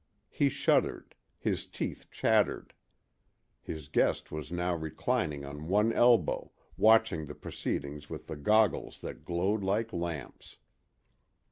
He 0.31 0.49
shuddered; 0.49 1.13
his 1.37 1.67
teeth 1.67 2.07
chattered. 2.09 2.73
His 3.61 3.87
guest 3.87 4.31
was 4.31 4.51
now 4.51 4.73
reclining 4.75 5.45
on 5.45 5.67
one 5.67 5.93
elbow, 5.93 6.51
watching 6.75 7.25
the 7.25 7.35
proceedings 7.35 8.09
with 8.09 8.25
the 8.25 8.35
goggles 8.35 8.99
that 9.01 9.23
glowed 9.25 9.63
like 9.63 9.93
lamps. 9.93 10.57